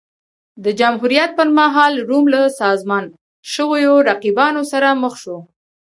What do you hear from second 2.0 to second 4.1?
روم له سازمان شویو